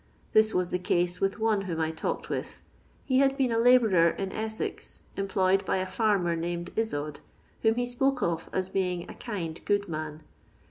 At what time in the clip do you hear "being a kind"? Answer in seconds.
8.67-9.61